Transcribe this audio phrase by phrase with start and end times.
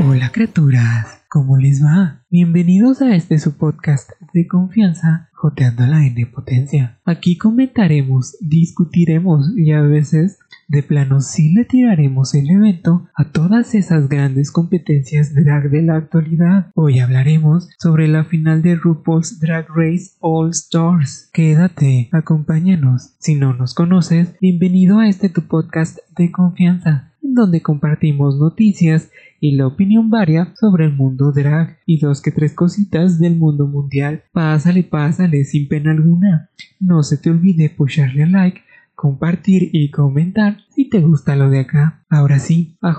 [0.00, 2.24] Hola criaturas, ¿cómo les va?
[2.30, 6.98] Bienvenidos a este su podcast de confianza, Joteando la N Potencia.
[7.04, 10.38] Aquí comentaremos, discutiremos y a veces
[10.72, 15.96] de plano sí le tiraremos el evento a todas esas grandes competencias drag de la
[15.96, 16.70] actualidad.
[16.74, 21.28] Hoy hablaremos sobre la final de RuPaul's Drag Race All Stars.
[21.34, 23.12] Quédate, acompáñanos.
[23.18, 29.10] Si no nos conoces, bienvenido a este tu podcast de confianza, en donde compartimos noticias
[29.40, 33.66] y la opinión varia sobre el mundo drag y dos que tres cositas del mundo
[33.66, 34.22] mundial.
[34.32, 36.48] Pásale, pásale sin pena alguna.
[36.80, 38.62] No se te olvide pusharle a like
[39.02, 42.04] compartir y comentar si te gusta lo de acá.
[42.08, 42.94] Ahora sí, a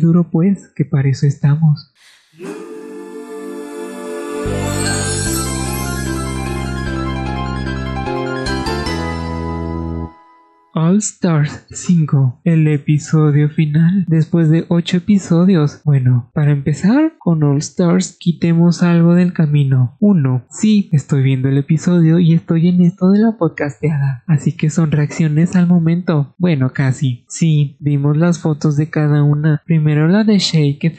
[0.00, 1.92] duro pues, que para eso estamos.
[10.90, 15.82] All Stars 5, el episodio final, después de 8 episodios.
[15.84, 19.96] Bueno, para empezar con All Stars, quitemos algo del camino.
[20.00, 20.46] 1.
[20.50, 24.90] Sí, estoy viendo el episodio y estoy en esto de la podcasteada, así que son
[24.90, 26.34] reacciones al momento.
[26.38, 27.24] Bueno, casi.
[27.28, 29.62] Sí, vimos las fotos de cada una.
[29.66, 30.90] Primero la de Shay que,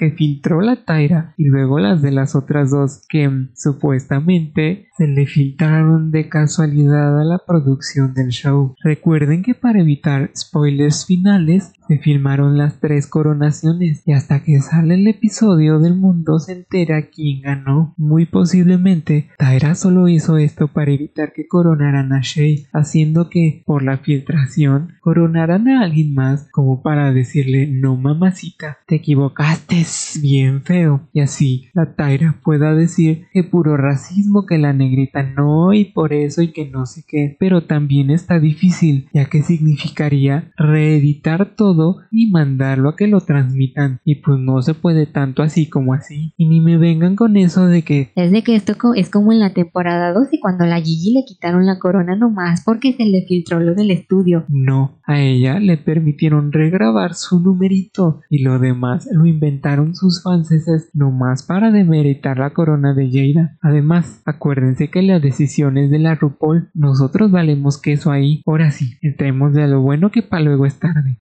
[0.00, 5.06] que filtró la Tyra y luego las de las otras dos que mm, supuestamente se
[5.06, 8.74] le filtraron de casualidad a la producción del show.
[8.82, 14.94] Recuerden que para evitar spoilers finales se filmaron las tres coronaciones y hasta que sale
[14.94, 17.94] el episodio del mundo se entera quién ganó.
[17.98, 23.82] Muy posiblemente Tyra solo hizo esto para evitar que coronaran a Shay, haciendo que por
[23.82, 29.84] la filtración coronaran a alguien más como para decirle no mamacita, te equivocaste
[30.22, 35.72] bien feo y así la Tyra pueda decir que puro racismo que la negrita no
[35.72, 40.52] y por eso y que no sé qué, pero también está difícil ya que significaría
[40.56, 44.00] reeditar todo y mandarlo a que lo transmitan.
[44.04, 46.34] Y pues no se puede tanto así como así.
[46.36, 48.10] Y ni me vengan con eso de que...
[48.14, 51.24] Es de que esto es como en la temporada 2 y cuando la Gigi le
[51.24, 54.44] quitaron la corona nomás porque se le filtró lo del estudio.
[54.48, 60.90] No, a ella le permitieron regrabar su numerito y lo demás lo inventaron sus franceses
[60.94, 63.56] nomás para demeritar la corona de Jada.
[63.60, 68.42] Además, acuérdense que las decisiones de la RuPaul, nosotros valemos queso ahí.
[68.46, 71.18] Ahora sí, entremos de lo bueno que para luego es tarde.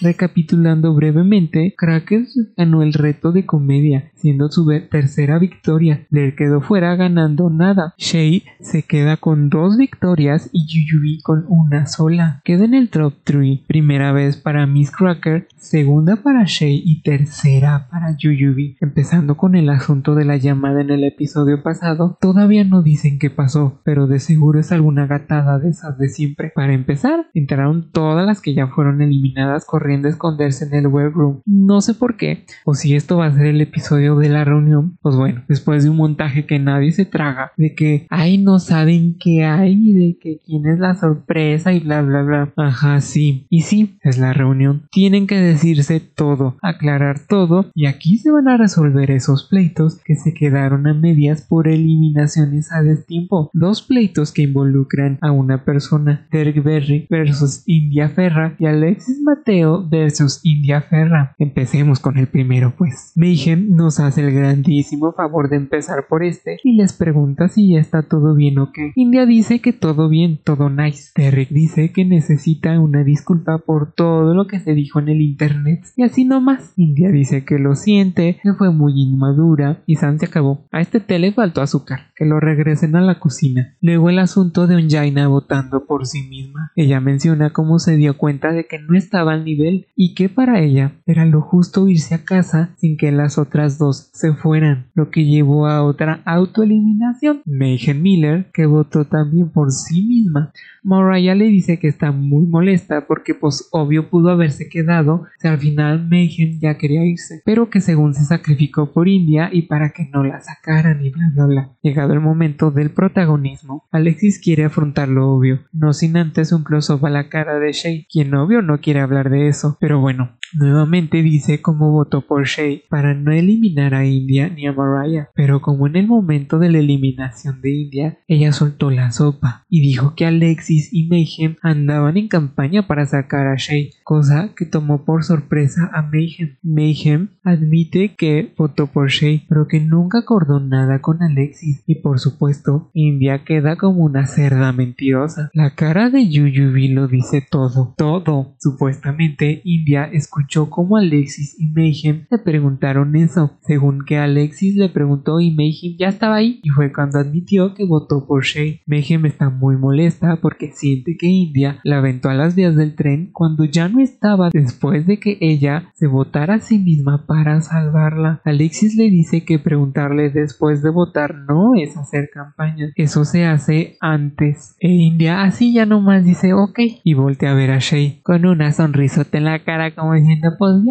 [0.00, 6.06] Recapitulando brevemente, Crackers ganó el reto de comedia, siendo su tercera victoria.
[6.10, 7.94] Le quedó fuera ganando nada.
[7.96, 12.40] Shay se queda con dos victorias y Yuyubi con una sola.
[12.44, 13.60] Queda en el top 3.
[13.66, 18.76] Primera vez para Miss Cracker, segunda para Shay y tercera para Yuyubi.
[18.80, 23.30] Empezando con el asunto de la llamada en el episodio pasado, todavía no dicen qué
[23.30, 26.52] pasó, pero de seguro es alguna gatada de esas de siempre.
[26.54, 31.42] Para empezar, entraron todas las que ya fueron eliminadas corriendo esconderse en el workroom.
[31.46, 34.98] No sé por qué, o si esto va a ser el episodio de la reunión.
[35.00, 39.16] Pues bueno, después de un montaje que nadie se traga, de que, ay, no saben
[39.20, 42.52] qué hay, de que quién es la sorpresa y bla, bla, bla.
[42.56, 43.46] Ajá, sí.
[43.48, 44.88] Y sí, es la reunión.
[44.90, 50.16] Tienen que decirse todo, aclarar todo, y aquí se van a resolver esos pleitos que
[50.16, 53.50] se quedaron a medias por eliminaciones a destiempo.
[53.52, 59.75] Dos pleitos que involucran a una persona, Derek Berry versus India Ferra y Alexis Mateo
[59.82, 61.34] versus India Ferra.
[61.38, 63.12] Empecemos con el primero, pues.
[63.16, 67.80] Mayhem nos hace el grandísimo favor de empezar por este y les pregunta si ya
[67.80, 68.92] está todo bien o qué.
[68.94, 71.10] India dice que todo bien, todo nice.
[71.16, 75.84] Derek dice que necesita una disculpa por todo lo que se dijo en el internet
[75.96, 76.72] y así nomás.
[76.76, 80.66] India dice que lo siente, que fue muy inmadura y San se acabó.
[80.72, 83.74] A este té le faltó azúcar, que lo regresen a la cocina.
[83.80, 86.72] Luego el asunto de Onjaina votando por sí misma.
[86.76, 90.60] Ella menciona cómo se dio cuenta de que no estaba al nivel y que para
[90.60, 95.10] ella era lo justo irse a casa sin que las otras dos se fueran, lo
[95.10, 97.42] que llevó a otra autoeliminación.
[97.44, 100.52] Megan Miller, que votó también por sí misma.
[100.82, 105.58] Mariah le dice que está muy molesta porque pues obvio pudo haberse quedado si al
[105.58, 110.08] final Megan ya quería irse, pero que según se sacrificó por India y para que
[110.12, 111.70] no la sacaran y bla bla bla.
[111.82, 117.04] Llegado el momento del protagonismo, Alexis quiere afrontar lo obvio, no sin antes un close-up
[117.04, 121.22] a la cara de Shay, quien obvio no quiere hablar de eso Pero bueno, Nuevamente
[121.22, 125.86] dice cómo votó por Shay para no eliminar a India ni a Mariah, pero como
[125.86, 130.24] en el momento de la eliminación de India, ella soltó la sopa y dijo que
[130.24, 135.90] Alexis y Mayhem andaban en campaña para sacar a Shay, cosa que tomó por sorpresa
[135.92, 136.56] a Mayhem.
[136.62, 142.20] Mayhem admite que votó por Shay, pero que nunca acordó nada con Alexis y por
[142.20, 145.50] supuesto, India queda como una cerda mentirosa.
[145.52, 148.54] La cara de Yuyubi lo dice todo, todo.
[148.60, 154.88] Supuestamente India es escuchó cómo Alexis y Mayhem le preguntaron eso, según que Alexis le
[154.88, 158.80] preguntó y Mayhem ya estaba ahí y fue cuando admitió que votó por Shay.
[158.86, 163.30] Mayhem está muy molesta porque siente que India la aventó a las vías del tren
[163.32, 168.40] cuando ya no estaba después de que ella se votara a sí misma para salvarla.
[168.44, 173.96] Alexis le dice que preguntarle después de votar no es hacer campaña, eso se hace
[174.00, 174.74] antes.
[174.80, 178.72] E India así ya nomás dice ok y voltea a ver a Shay con una
[178.72, 180.12] sonrisota la cara como
[180.58, 180.82] pues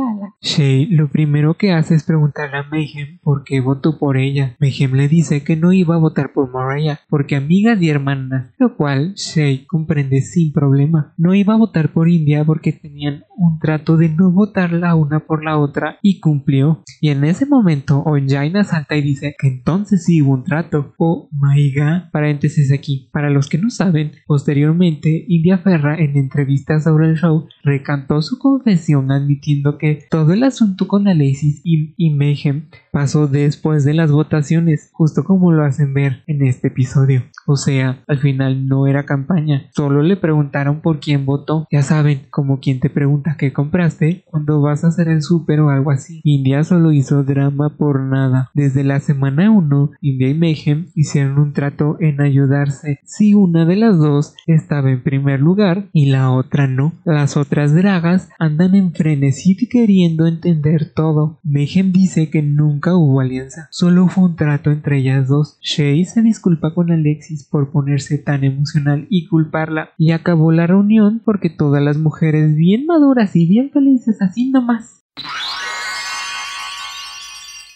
[0.41, 4.55] Shay lo primero que hace es preguntarle a Mayhem por qué votó por ella.
[4.59, 8.75] Mayhem le dice que no iba a votar por Mariah porque amigas y hermanas, lo
[8.75, 11.13] cual Shay comprende sin problema.
[11.17, 15.21] No iba a votar por India porque tenían un trato de no votar la una
[15.21, 16.83] por la otra y cumplió.
[17.01, 20.93] Y en ese momento Onjaina salta y dice que entonces sí hubo un trato.
[20.97, 22.09] Oh my god.
[22.11, 23.09] Paréntesis aquí.
[23.11, 28.37] Para los que no saben, posteriormente India Ferra en entrevistas sobre el show recantó su
[28.37, 34.11] confesión admitiendo que todo el asunto con Alexis y, y Mayhem pasó después de las
[34.11, 37.23] votaciones, justo como lo hacen ver en este episodio.
[37.47, 41.67] O sea, al final no era campaña, solo le preguntaron por quién votó.
[41.71, 45.69] Ya saben, como quien te pregunta qué compraste cuando vas a hacer el súper o
[45.69, 46.21] algo así.
[46.23, 48.51] India solo hizo drama por nada.
[48.53, 53.75] Desde la semana 1, India y Mayhem hicieron un trato en ayudarse si una de
[53.75, 56.93] las dos estaba en primer lugar y la otra no.
[57.03, 61.39] Las otras dragas andan en frenesí queriendo entender todo.
[61.43, 65.57] Mayhem dice que nunca hubo alianza, solo fue un trato entre ellas dos.
[65.61, 71.21] Shay se disculpa con Alexis por ponerse tan emocional y culparla, y acabó la reunión
[71.23, 75.05] porque todas las mujeres bien maduras y bien felices así nomás.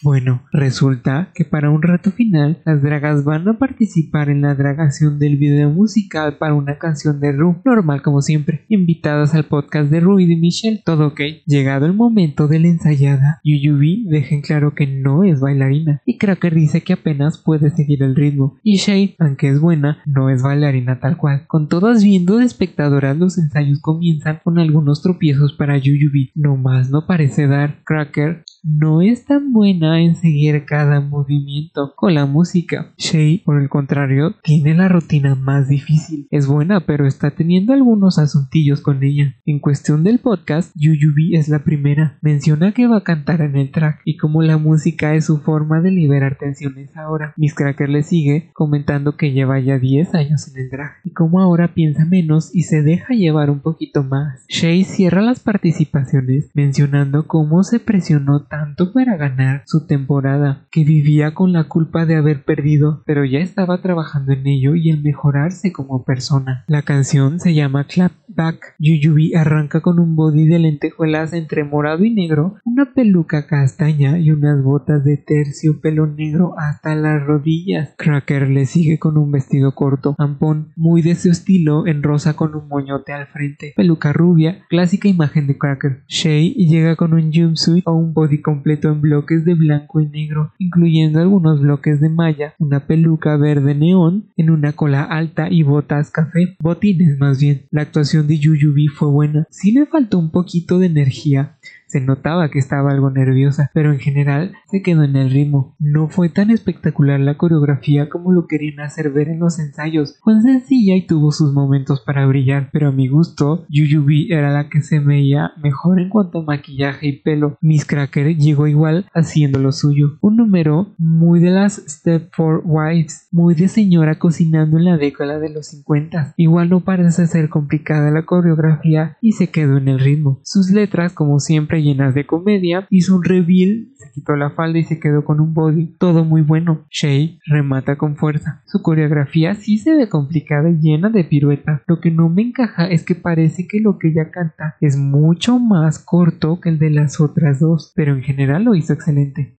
[0.01, 5.19] Bueno, resulta que para un rato final las dragas van a participar en la dragación
[5.19, 9.99] del video musical para una canción de Ru, normal como siempre, invitadas al podcast de
[9.99, 11.19] Ru y de Michelle, todo ok.
[11.45, 16.17] Llegado el momento de la ensayada, Yuyubi deja en claro que no es bailarina y
[16.17, 20.41] Cracker dice que apenas puede seguir el ritmo y Shay, aunque es buena, no es
[20.41, 21.45] bailarina tal cual.
[21.47, 26.89] Con todas viendo de espectadoras los ensayos comienzan con algunos tropiezos para Yuyubi, no más
[26.89, 27.83] no parece dar.
[27.83, 32.93] Cracker no es tan buena en seguir cada movimiento con la música.
[32.97, 36.27] Shay, por el contrario, tiene la rutina más difícil.
[36.31, 39.35] Es buena, pero está teniendo algunos asuntillos con ella.
[39.45, 42.17] En cuestión del podcast, Yuyubi es la primera.
[42.21, 45.81] Menciona que va a cantar en el track y como la música es su forma
[45.81, 47.33] de liberar tensiones ahora.
[47.37, 51.39] Miss Cracker le sigue comentando que lleva ya 10 años en el drag y como
[51.39, 54.45] ahora piensa menos y se deja llevar un poquito más.
[54.47, 61.33] Shay cierra las participaciones mencionando cómo se presionó tanto para ganar su temporada, que vivía
[61.33, 65.71] con la culpa de haber perdido, pero ya estaba trabajando en ello y en mejorarse
[65.71, 66.65] como persona.
[66.67, 68.75] La canción se llama Clap Back.
[68.79, 74.31] Yuyubi arranca con un body de lentejuelas entre morado y negro, una peluca castaña y
[74.31, 77.93] unas botas de terciopelo negro hasta las rodillas.
[77.97, 82.55] Cracker le sigue con un vestido corto, ampón, muy de su estilo, en rosa con
[82.55, 86.03] un moñote al frente, peluca rubia, clásica imagen de Cracker.
[86.07, 90.53] Shay llega con un jumpsuit o un body completo en bloques de blanco y negro,
[90.57, 96.11] incluyendo algunos bloques de malla, una peluca verde neón, en una cola alta y botas
[96.11, 97.63] café, botines más bien.
[97.71, 101.57] La actuación de Yuyubi fue buena, sí le faltó un poquito de energía,
[101.89, 105.75] se notaba que estaba algo nerviosa, pero en general se quedó en el ritmo.
[105.79, 110.19] No fue tan espectacular la coreografía como lo querían hacer ver en los ensayos.
[110.23, 114.69] Fue sencilla y tuvo sus momentos para brillar, pero a mi gusto, Yuyubi era la
[114.69, 117.57] que se veía mejor en cuanto a maquillaje y pelo.
[117.61, 120.17] Miss Cracker llegó igual haciendo lo suyo.
[120.21, 125.49] Un número muy de las Step Wives, muy de señora cocinando en la década de
[125.49, 126.35] los 50.
[126.37, 130.39] Igual no parece ser complicada la coreografía y se quedó en el ritmo.
[130.43, 134.83] Sus letras, como siempre, llenas de comedia, hizo un reveal, se quitó la falda y
[134.83, 136.85] se quedó con un body, todo muy bueno.
[136.89, 138.61] Shay remata con fuerza.
[138.65, 141.83] Su coreografía sí se ve complicada y llena de pirueta.
[141.87, 145.59] Lo que no me encaja es que parece que lo que ella canta es mucho
[145.59, 149.57] más corto que el de las otras dos, pero en general lo hizo excelente.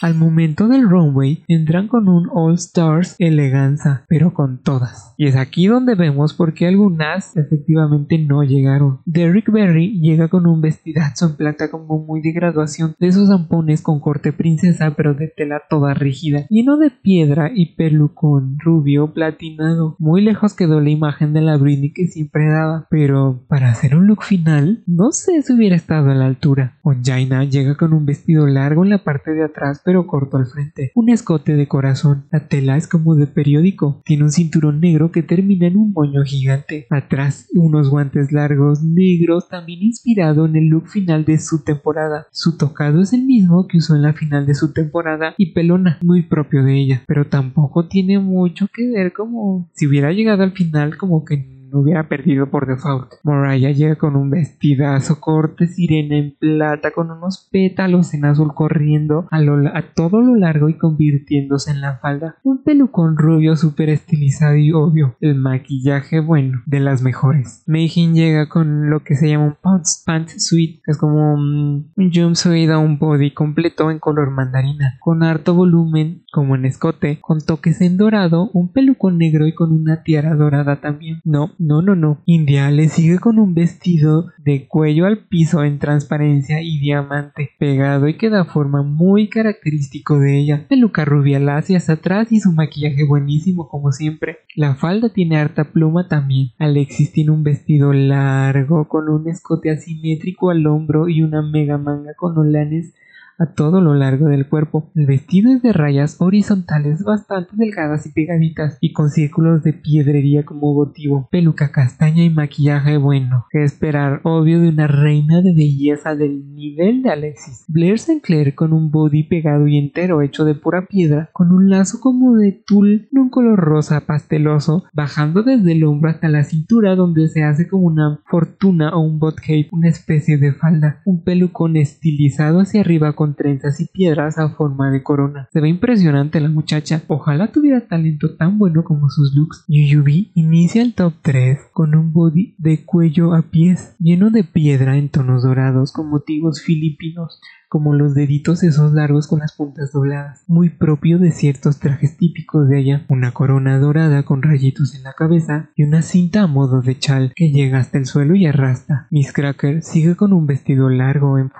[0.00, 5.12] Al momento del runway entran con un All Stars eleganza, pero con todas.
[5.18, 9.00] Y es aquí donde vemos por qué algunas efectivamente no llegaron.
[9.04, 13.82] Derrick Berry llega con un vestidazo en plata como muy de graduación de esos zampones
[13.82, 19.96] con corte princesa pero de tela toda rígida, lleno de piedra y pelucón rubio platinado.
[19.98, 24.06] Muy lejos quedó la imagen de la Britney que siempre daba, pero para hacer un
[24.06, 26.78] look final, no sé si hubiera estado a la altura.
[26.82, 30.92] Onjaina llega con un vestido largo en la parte de atrás pero corto al frente,
[30.94, 32.26] un escote de corazón.
[32.30, 36.22] La tela es como de periódico, tiene un cinturón negro que termina en un moño
[36.24, 36.86] gigante.
[36.90, 42.26] Atrás unos guantes largos negros también inspirado en el look final de su temporada.
[42.30, 45.98] Su tocado es el mismo que usó en la final de su temporada y pelona,
[46.02, 50.52] muy propio de ella, pero tampoco tiene mucho que ver como si hubiera llegado al
[50.52, 53.12] final como que no hubiera perdido por default.
[53.22, 59.26] Moraya llega con un vestidazo corte sirena en plata con unos pétalos en azul corriendo
[59.30, 62.36] a, a todo lo largo y convirtiéndose en la falda.
[62.42, 65.16] Un pelucón rubio súper estilizado y obvio.
[65.20, 67.62] El maquillaje bueno, de las mejores.
[67.66, 69.56] Meijin llega con lo que se llama un
[70.04, 70.04] pants,
[70.38, 75.22] suite, que es como un, un jumpsuit a un body completo en color mandarina, con
[75.22, 80.02] harto volumen como en escote, con toques en dorado, un pelucón negro y con una
[80.02, 81.20] tiara dorada también.
[81.24, 82.22] No, no, no, no.
[82.24, 88.08] India le sigue con un vestido de cuello al piso en transparencia y diamante, pegado
[88.08, 90.66] y que da forma muy característico de ella.
[90.68, 94.38] Peluca rubia lacia hacia atrás y su maquillaje buenísimo como siempre.
[94.56, 96.52] La falda tiene harta pluma también.
[96.58, 102.14] Alexis tiene un vestido largo con un escote asimétrico al hombro y una mega manga
[102.16, 102.94] con olanes
[103.40, 104.90] a todo lo largo del cuerpo.
[104.94, 110.44] El vestido es de rayas horizontales bastante delgadas y pegaditas y con círculos de piedrería
[110.44, 113.46] como motivo, peluca castaña y maquillaje bueno.
[113.50, 117.64] Que esperar, obvio, de una reina de belleza del nivel de Alexis.
[117.66, 121.98] Blair Sinclair con un body pegado y entero hecho de pura piedra, con un lazo
[122.00, 126.94] como de tul en un color rosa pasteloso, bajando desde el hombro hasta la cintura
[126.94, 131.22] donde se hace como una fortuna o un bot cape, una especie de falda, un
[131.22, 135.48] pelucón estilizado hacia arriba trenzas y piedras a forma de corona.
[135.52, 137.02] Se ve impresionante la muchacha.
[137.08, 139.64] Ojalá tuviera talento tan bueno como sus looks.
[139.68, 144.96] Yuyubi inicia el top 3 con un body de cuello a pies lleno de piedra
[144.96, 150.42] en tonos dorados con motivos filipinos como los deditos esos largos con las puntas dobladas,
[150.48, 155.12] muy propio de ciertos trajes típicos de ella, una corona dorada con rayitos en la
[155.12, 159.06] cabeza y una cinta a modo de chal que llega hasta el suelo y arrastra.
[159.10, 161.50] Miss Cracker sigue con un vestido largo en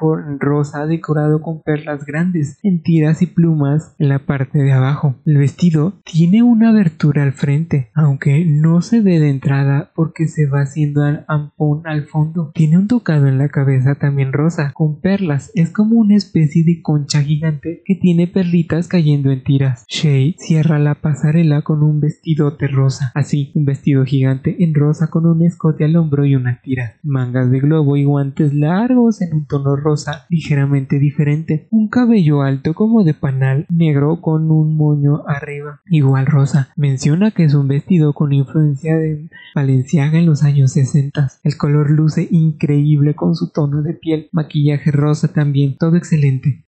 [0.41, 5.15] rosa decorado con perlas grandes en tiras y plumas en la parte de abajo.
[5.25, 10.47] El vestido tiene una abertura al frente, aunque no se ve de entrada porque se
[10.47, 12.51] va haciendo al ampón al fondo.
[12.53, 16.83] Tiene un tocado en la cabeza también rosa con perlas, es como una especie de
[16.83, 19.85] concha gigante que tiene perlitas cayendo en tiras.
[19.89, 25.27] Shay cierra la pasarela con un vestidote rosa, así, un vestido gigante en rosa con
[25.27, 29.47] un escote al hombro y unas tiras, mangas de globo y guantes largos en un
[29.47, 35.81] tono rosa ligeramente diferente, un cabello alto como de panal negro con un moño arriba,
[35.91, 36.71] igual rosa.
[36.77, 41.31] Menciona que es un vestido con influencia de Valenciaga en los años 60.
[41.43, 46.65] El color luce increíble con su tono de piel, maquillaje rosa también, excelente.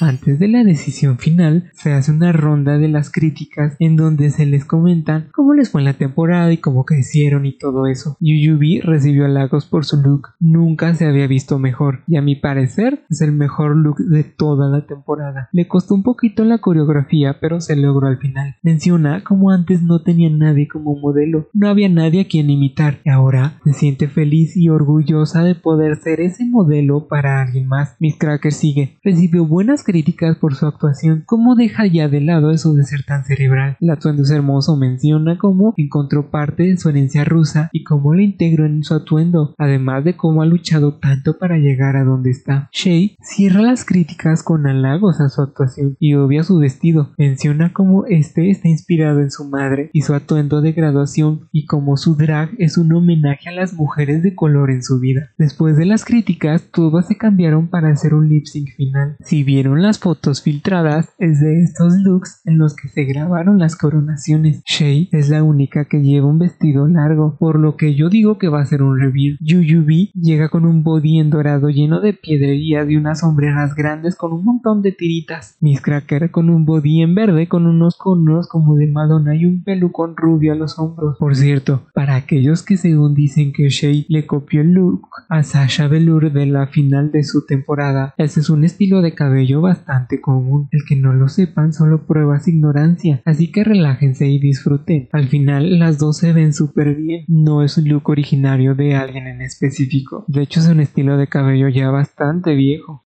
[0.00, 4.44] Antes de la decisión final, se hace una ronda de las críticas en donde se
[4.44, 8.16] les comentan cómo les fue la temporada y cómo crecieron y todo eso.
[8.18, 13.04] Yuyubi recibió halagos por su look, nunca se había visto mejor y a mi parecer
[13.08, 15.48] es el mejor look de toda la temporada.
[15.52, 18.56] Le costó un poquito la coreografía, pero se logró al final.
[18.62, 23.10] Menciona como antes no tenía nadie como modelo, no había nadie a quien imitar y
[23.10, 27.94] ahora se siente feliz y orgullosa de poder ser ese modelo para alguien más.
[28.00, 32.74] Miss Cracker sigue, recibió buenas críticas por su actuación, ¿cómo deja ya de lado eso
[32.74, 33.76] de ser tan cerebral?
[33.80, 38.20] El atuendo es hermoso, menciona cómo encontró parte de su herencia rusa y cómo lo
[38.20, 42.68] integró en su atuendo, además de cómo ha luchado tanto para llegar a donde está.
[42.72, 48.06] Shay cierra las críticas con halagos a su actuación y obvia su vestido, menciona cómo
[48.06, 52.50] este está inspirado en su madre y su atuendo de graduación y cómo su drag
[52.58, 55.30] es un homenaje a las mujeres de color en su vida.
[55.38, 59.16] Después de las críticas, todas se cambiaron para hacer un lip sync final.
[59.20, 63.76] Si vieron las fotos filtradas es de estos looks en los que se grabaron las
[63.76, 64.62] coronaciones.
[64.66, 68.48] Shay es la única que lleva un vestido largo, por lo que yo digo que
[68.48, 69.38] va a ser un reveal.
[69.40, 74.32] Yuyubi llega con un body en dorado lleno de piedrerías y unas sombreras grandes con
[74.32, 75.56] un montón de tiritas.
[75.60, 79.62] Miss Cracker con un body en verde con unos conos como de Madonna y un
[79.62, 81.16] pelucón rubio a los hombros.
[81.18, 85.88] Por cierto, para aquellos que según dicen que Shay le copió el look a Sasha
[85.88, 90.68] Velour de la final de su temporada, ese es un estilo de cabello bastante común.
[90.70, 95.08] El que no lo sepan solo pruebas ignorancia, así que relájense y disfruten.
[95.12, 99.26] Al final las dos se ven súper bien, no es un look originario de alguien
[99.26, 100.24] en específico.
[100.28, 103.04] De hecho es un estilo de cabello ya bastante viejo.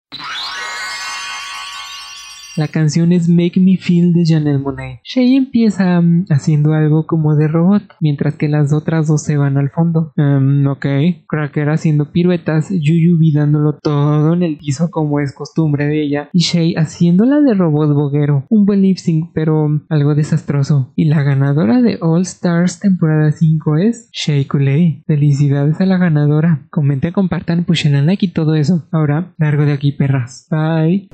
[2.56, 5.00] La canción es Make Me Feel de Janelle Monáe.
[5.04, 9.58] Shay empieza um, haciendo algo como de robot, mientras que las otras dos se van
[9.58, 10.12] al fondo.
[10.16, 10.86] Um, ok,
[11.28, 16.38] Cracker haciendo piruetas, Yuyubi dándolo todo en el piso como es costumbre de ella, y
[16.38, 18.46] Shay haciéndola de robot boguero.
[18.48, 20.94] Un buen lip sync, pero algo desastroso.
[20.96, 25.02] Y la ganadora de All Stars temporada 5 es Shay Kulei.
[25.06, 26.66] Felicidades a la ganadora.
[26.70, 28.88] Comenten, compartan, pushen a like y todo eso.
[28.92, 30.46] Ahora, largo de aquí, perras.
[30.50, 31.10] Bye.